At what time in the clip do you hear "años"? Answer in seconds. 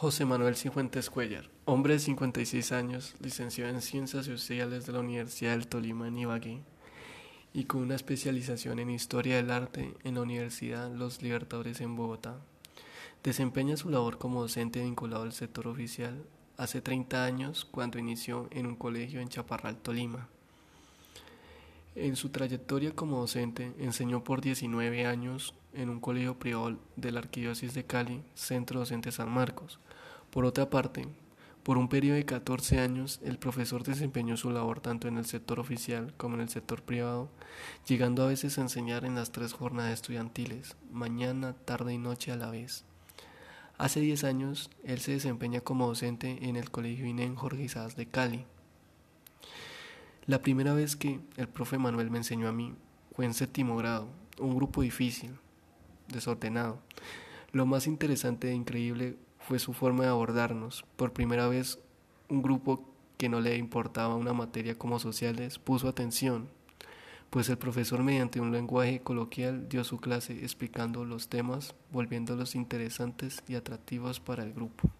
2.72-3.14, 17.22-17.66, 25.06-25.54, 32.78-33.20, 44.24-44.70